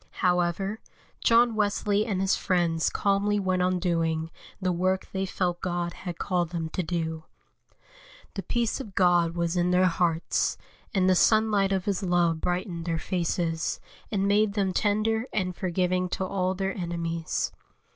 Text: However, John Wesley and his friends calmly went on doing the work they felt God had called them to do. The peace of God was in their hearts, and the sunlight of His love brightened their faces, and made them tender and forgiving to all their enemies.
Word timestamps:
However, 0.25 0.79
John 1.23 1.53
Wesley 1.53 2.07
and 2.07 2.19
his 2.21 2.35
friends 2.35 2.89
calmly 2.89 3.39
went 3.39 3.61
on 3.61 3.77
doing 3.77 4.31
the 4.59 4.71
work 4.71 5.05
they 5.11 5.27
felt 5.27 5.61
God 5.61 5.93
had 5.93 6.17
called 6.17 6.49
them 6.49 6.69
to 6.69 6.81
do. 6.81 7.25
The 8.33 8.41
peace 8.41 8.79
of 8.79 8.95
God 8.95 9.35
was 9.35 9.55
in 9.55 9.69
their 9.69 9.85
hearts, 9.85 10.57
and 10.91 11.07
the 11.07 11.13
sunlight 11.13 11.71
of 11.71 11.85
His 11.85 12.01
love 12.01 12.41
brightened 12.41 12.85
their 12.85 12.97
faces, 12.97 13.79
and 14.11 14.27
made 14.27 14.53
them 14.53 14.73
tender 14.73 15.27
and 15.31 15.55
forgiving 15.55 16.09
to 16.09 16.25
all 16.25 16.55
their 16.55 16.75
enemies. 16.75 17.51